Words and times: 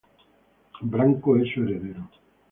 Branko 0.81 1.37
es 1.37 1.53
su 1.53 1.61
heredero. 1.61 2.09